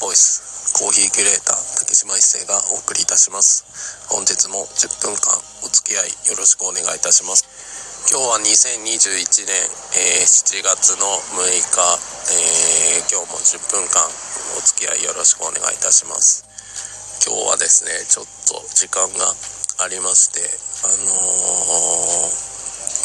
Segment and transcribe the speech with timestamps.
[0.00, 4.08] ボイスコーヒーキュレーター竹島一生がお送りいたします。
[4.08, 7.44] 本日も10分間お付き合いよろしくお願いいたします。
[8.08, 9.52] 今日は2021年、
[10.00, 11.04] えー、7月の
[11.36, 11.84] 6日、
[12.32, 14.00] えー、今日も10分間
[14.56, 16.48] お付き合いよろしくお願いいたします。
[17.20, 19.28] 今日はですねちょっと時間が
[19.84, 20.40] ありまして
[20.88, 21.12] あの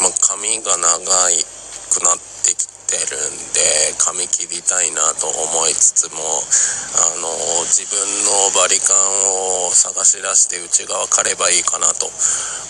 [0.00, 0.96] まあ、髪が長
[1.28, 1.44] い
[1.92, 7.28] くなってきててるんで髪切りたいなと思いつつもあの
[7.66, 12.06] 自分のバリカンを探し出して内側刈ればいいかなと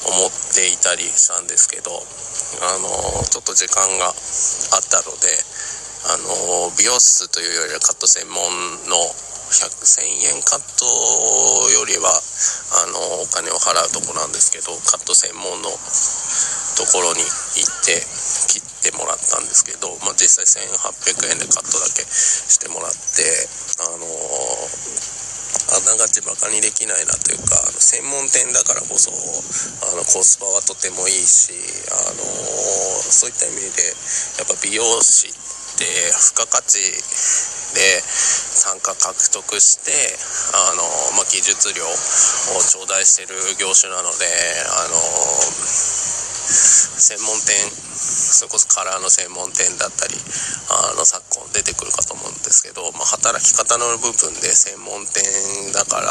[0.08, 2.88] 思っていたりしたんですけどあの
[3.28, 4.14] ちょっと時間があっ
[4.88, 5.28] たので
[6.08, 8.40] あの美容室というよりはカット専門
[8.88, 8.96] の
[9.50, 10.86] 1000円カット
[11.70, 18.02] よりはあのお金を払うとこなんですけどカット専門のところに行って
[18.50, 23.24] 切ってもらったんですけど、まあ、実際1800円でカットだけしてもらって
[23.80, 24.06] あの
[25.66, 31.50] あながちバカにできないなというか専門店だからこそあのコスパはとてもいいし
[31.90, 33.82] あのそういった意味で
[34.38, 35.32] やっぱ美容師っ
[35.78, 36.78] て付加価値
[37.74, 39.92] で参加獲得して
[40.54, 40.82] あの、
[41.18, 41.88] まあ、技術料を
[42.62, 44.24] 頂戴してる業種なので
[44.70, 44.96] あの
[46.96, 47.85] 専門店
[48.16, 50.16] それこそカラーの専門店だったり
[50.72, 55.20] あの昨今出てくるかと思うんですけど、まあ、働き方の部分で専門店
[55.76, 56.08] だから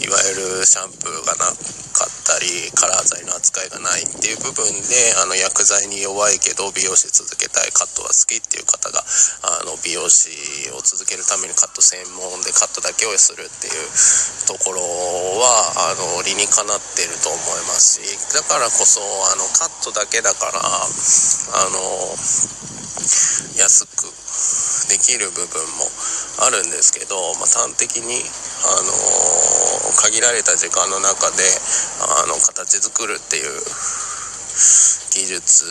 [0.00, 8.98] いわゆるシャンプーがなかったりカラー剤の扱いがないっていう部分であの薬剤に弱いけど美容室続けたいカットが好きっていう方が
[9.46, 13.78] あの美容師を続けるためにカット専門でカットだけをするっていう
[14.50, 18.98] ところはあの理にかなってると思いますしだからこそ
[19.30, 20.82] あのカットだけだからあ
[21.70, 21.78] の
[23.54, 24.10] 安く
[24.90, 25.86] できる部分も
[26.42, 28.92] あるんですけど、まあ、端的に、あの
[30.00, 31.42] 限られた時間の中で
[32.00, 33.60] あの形作るっていう
[35.14, 35.64] 技術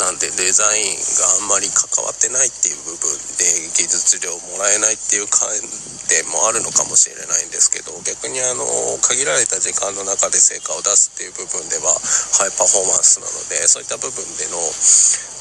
[0.00, 3.44] なんでデザインがあんまり関わってないっていう部分で
[3.76, 5.52] 技術料もらえないっていう観
[6.08, 8.64] 点もあるのかもしれないんですけど逆にあの
[9.04, 11.92] 限られた時間の中で成果を出すっていう部分では
[12.40, 14.56] ハイパフォーマンスなのでそういった部分での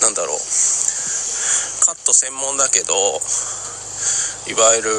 [0.03, 0.39] なんだろう
[1.85, 2.93] カット専門だけど
[4.47, 4.91] いわゆる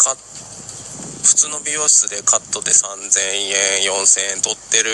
[0.00, 0.16] カ
[1.40, 3.00] 普通の美容室でカットで3000
[3.80, 4.92] 円4000円取ってる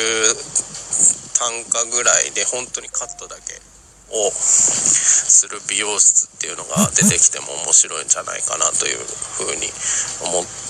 [1.34, 3.58] 単価ぐらいで本当にカットだけ
[4.14, 9.66] をする美容室っていうのが出てきても面白いんじゃないかなというふうに
[10.22, 10.65] 思って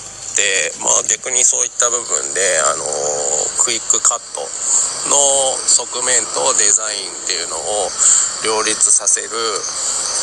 [0.81, 2.85] まあ逆にそういった部分であの
[3.63, 4.41] クイックカット
[5.09, 5.17] の
[5.65, 7.89] 側面とデザインっていうのを
[8.45, 9.29] 両立させる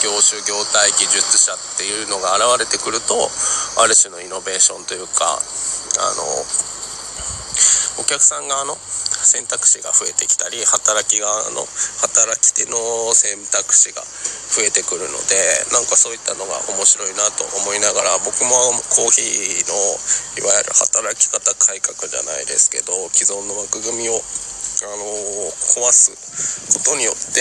[0.02, 3.14] 業種業態技術者っていうのが現れてくると
[3.80, 6.22] ある種のイノベーションというかあの
[7.98, 8.74] お客さん側の
[9.24, 11.64] 選択肢が増えてきたり働き側の
[12.02, 12.76] 働き手の
[13.14, 14.02] 選択肢が
[14.54, 15.34] 増えてくるので
[15.70, 18.54] なんかそういったのが面白いなと思いながら僕も
[18.90, 19.74] コーヒーの
[20.38, 25.06] いわゆる働き方改革じゃないですけど既存の枠組みをあの
[25.78, 26.10] 壊す
[26.74, 27.40] ことによって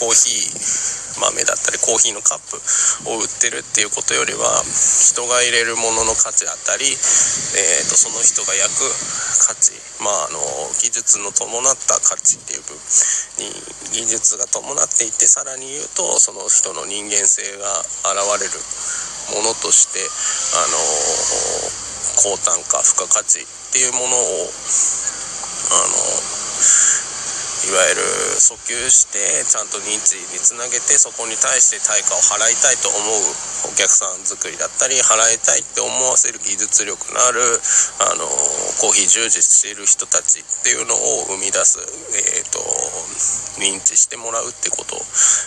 [0.00, 2.56] コーヒー豆だったりコーヒーのカップ
[3.10, 8.88] を売ってるっていうことよりは人が入れるものの価値だったり、えーと、その人が焼く
[9.48, 10.40] 価値まああの
[10.80, 12.80] 技術の伴った価値っていう部分
[13.38, 13.50] に
[13.92, 17.66] 技術が伴っていてさらに言うとその人の人間性が
[18.08, 18.56] 現れる
[19.36, 20.00] ものとして
[20.58, 20.76] あの
[22.16, 24.50] 高単価付加価値っていうものを
[25.72, 26.42] あの
[27.62, 28.02] いわゆる
[28.42, 37.38] 訴求してちゃんと認知につなげてそこに対して対価を払いたいと思うお客さん作りだったり払いたいって思わせる技術力のある
[38.02, 38.26] あの
[38.82, 42.58] コーヒー充実している人たちっていうのを生み出す、えーと、
[43.62, 44.98] 認知してもらうってこと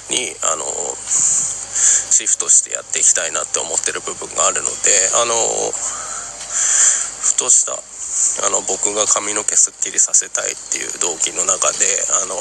[0.08, 0.64] にあの
[1.04, 4.88] シフトしてやっていきたいなって思ってる部分があるので
[5.20, 7.76] あのふとした
[8.48, 11.84] あの僕が髪の毛すっきりさせたいっていう動機の中で
[12.24, 12.36] あの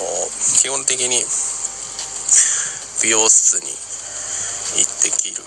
[0.62, 1.18] 基本的に
[3.02, 3.70] 美容室に
[4.78, 5.42] 行ってきる。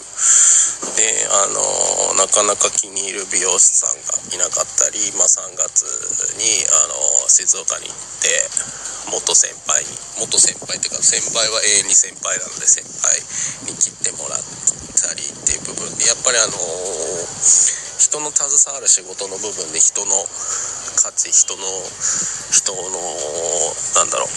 [0.97, 5.85] であのなかなか気に入る美容師さんがいなかったり、まあ、3月
[6.37, 8.29] にあの静岡に行って
[9.13, 13.17] 元先輩に元先輩っていうか先輩は永遠に先輩なので先輩
[13.69, 16.57] に切ってもらったりっていう部分でやっぱりあの
[17.97, 20.13] 人の携わる仕事の部分で人の
[21.01, 21.65] 価値人の
[22.53, 22.81] 人の
[23.97, 24.29] なんだろう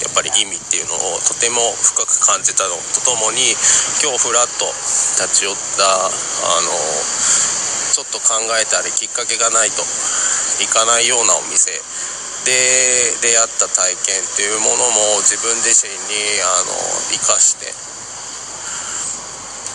[0.00, 2.76] やっぱり意味っていうのをとても深く感じたの。
[2.96, 3.52] とともに
[4.00, 4.64] 今日ふらっと
[5.20, 6.08] 立ち寄ったあ
[6.64, 6.72] の
[7.92, 9.84] ちょっと考えたりきっかけがないと
[10.64, 11.72] 行かないようなお店。
[12.42, 12.50] で
[13.22, 16.74] 出会った体験っていうものも自分自身にあの
[17.14, 17.70] 生かして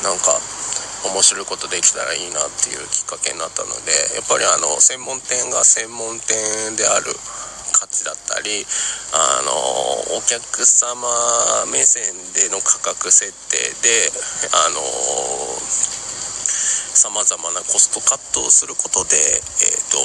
[0.03, 0.35] なんか
[1.13, 7.11] 面白いことできたらいいなっていうきっかけになったのでやっぱりあの専門店が専門店である
[7.77, 8.65] 価値だったり
[9.13, 11.07] あのお客様
[11.71, 14.11] 目線での価格設定で
[14.51, 14.81] あの
[16.97, 20.01] さまざまなコストカットをすることで、えーと、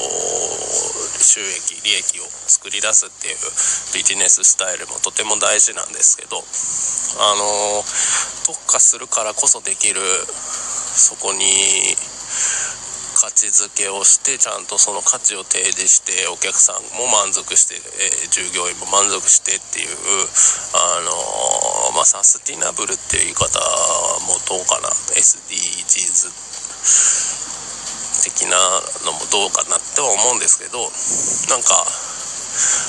[1.24, 3.40] 収益利益を作り出すっていう
[3.96, 7.82] ビジネススタイルもとても大事なんですけどあの
[8.44, 10.04] 特化するからこそできる
[10.92, 11.40] そこに
[13.16, 19.94] 価値づけをしてちゃんとその価値を提示してお客さんも満足して、えー、従業員も満足してっていう
[20.74, 21.12] あの
[21.94, 23.60] まあ、サスティナブルっていう言い方
[24.26, 26.32] もどうかな？SDGs
[28.24, 28.56] 的な
[29.04, 30.78] のもどうかなっては思うんですけど
[31.52, 31.84] なんか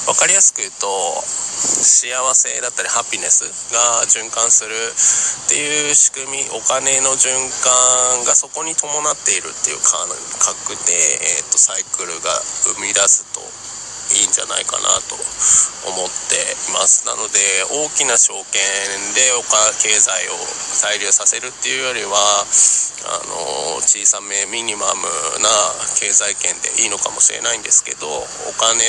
[0.06, 0.88] 分かりやすく言うと
[1.24, 7.31] 幸せだったりハピネスが循環するっていう仕組みお金の循
[7.63, 10.07] 環がそこに伴っているっていう感
[10.39, 10.92] 覚で、
[11.24, 12.36] えーと、サイクルが
[12.68, 13.72] 生み出すと。
[14.11, 15.15] いいんじゃないかなと
[15.88, 16.35] 思って
[16.69, 17.07] います。
[17.07, 17.39] なので
[17.71, 18.59] 大きな証券
[19.15, 20.35] でお金経済を
[20.83, 22.11] 滞留させるっていうよりは
[23.05, 25.03] あの小さめミニマム
[25.44, 25.50] な
[26.00, 28.83] 経済圏でいいのかもしれないんですけどお金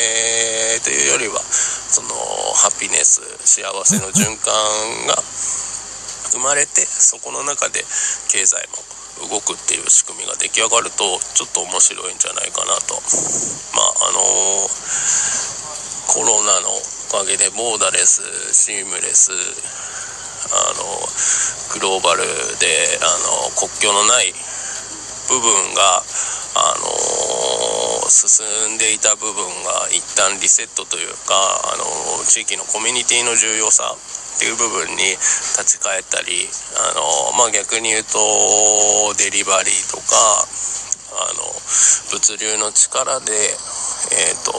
[0.82, 2.08] というよりはその
[2.54, 5.18] ハピネス幸せの循環が
[6.30, 7.84] 生まれてそこの中で
[8.30, 12.94] 経済も動くっていう仕組みが出来上がるとちょっと面白いんじゃないかなと。
[13.74, 14.20] まああの
[16.14, 18.22] コロナのおかげでボーダレス
[18.52, 20.84] シームレスあの
[21.74, 22.22] グローバル
[22.60, 23.06] であ
[23.50, 24.34] の国境のない
[25.28, 26.04] 部分が
[26.54, 29.34] あの進んでいた部分
[29.64, 31.34] が一旦リセットというか
[31.72, 31.84] あの
[32.24, 33.96] 地域のコミュニティの重要さ
[34.44, 35.16] ていう部分に
[35.56, 36.44] 立ち返ったり
[36.76, 37.00] あの、
[37.40, 38.20] まあ、逆に言うと
[39.16, 40.12] デリバリーとか
[41.16, 41.48] あの
[42.12, 44.52] 物流の力で、えーと、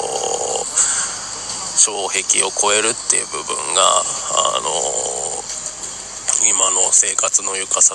[1.78, 4.74] 障壁を超えるっていう部分があの
[6.50, 7.94] 今の生活の豊かさ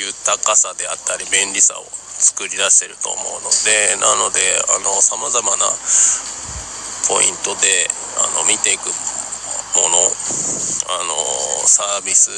[0.00, 4.40] 豊かさであったり便利さを作り出してると思うのでなので
[4.80, 5.68] あのさまざまな
[7.08, 8.88] ポイントであの見ていく
[9.76, 11.14] ものあの
[11.66, 12.30] サービス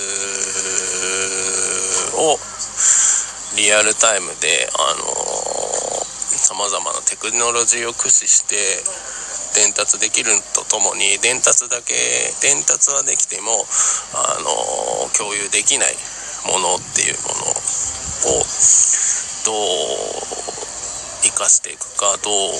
[2.16, 2.38] を
[3.56, 5.04] リアルタイムであの
[6.50, 8.56] さまざまなテクノロジーを駆使して
[9.54, 11.94] 伝達できるとともに伝達だけ
[12.42, 13.50] 伝達はできても
[14.14, 15.94] あの共有できない
[16.46, 18.42] ものっていうものを
[19.44, 19.56] どう
[21.22, 22.52] 生かしていくかどう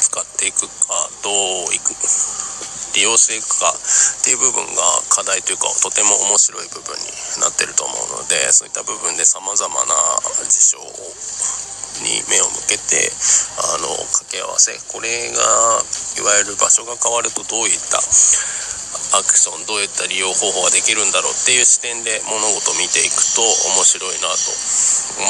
[0.00, 0.94] 使っていくか
[1.24, 1.94] どういく
[2.94, 7.10] 利用していくかっていう部分が課題というかとても面白い部分に
[7.42, 9.94] なってると思うのでそういった部分でさまざまな
[10.46, 10.82] 事象
[12.02, 13.10] に目を向けて
[13.58, 15.38] あの掛け合わせこれが
[16.18, 17.98] いわゆる場所が変わるとどういった
[19.14, 23.42] アクションどういった利用方法ができるんだろうっていう視点で物事を見ていくと
[23.74, 24.50] 面白いなと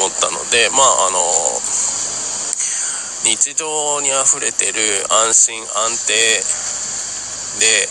[0.01, 1.21] 思ったのでまああの
[3.25, 6.13] 日常にあふれてる安心安定
[7.65, 7.89] で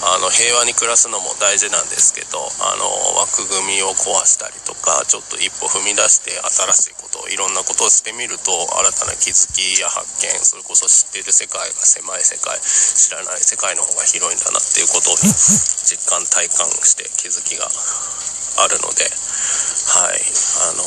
[0.00, 2.88] あの平和に暮らすのも大事なんですけどあの
[3.20, 8.48] 枠組みを壊したりとかちょっと一歩踏み出して新しいことをいろんなことをしてみると
[8.80, 20.16] 新たな気づきや発見それこそ知っている世界が狭い世界知らない世界の方が広いんだなっていうことに実感体感して気づきがあるのではい。
[20.16, 20.84] あの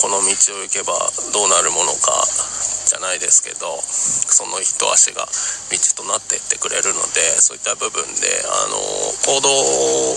[0.00, 0.96] この道を行けば
[1.32, 2.12] どうなるものか
[2.90, 8.74] じゃないですけどその一足が道となっていってくれるのでそういった部分であの
[9.30, 9.46] 行動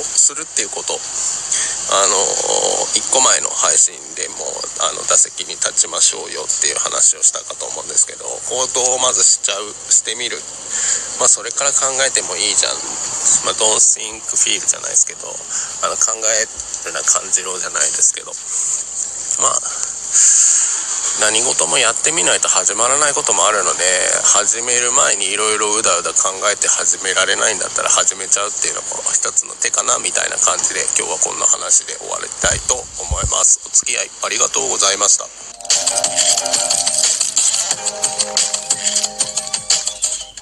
[0.01, 2.17] するっていうことあの
[2.97, 4.49] 1個前の配信でも
[4.89, 10.41] あの打席に立ちましょうよっていう話をしたかと思うんですけど行動をまずしちゃうしてみる。
[11.21, 12.73] まあそれから考えてもいいじゃん。
[13.45, 15.29] まあ don't think feel じゃないですけど
[15.85, 18.33] あの考えるな感じろじゃないですけど。
[19.41, 20.62] まあ
[21.21, 23.83] 何事もやってみないと始まらないこともあるので
[24.23, 33.61] 始める前にいろいろうだうだ考えて始められないんだったら始めちゃうっていうのも一つの手かなみたいな感じで今日はこんな話で終わりたいと思います。
[33.65, 35.25] お付き合いありがとうございました。